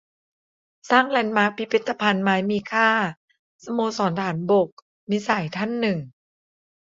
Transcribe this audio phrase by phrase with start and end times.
[0.89, 2.89] "สร้างแลนด์มาร์ค พิพิธภัณฑ์ไม้มีค่า
[3.63, 4.67] สโมสรทหารบก"-
[5.09, 5.99] มิตรสหายท่านหนึ่ง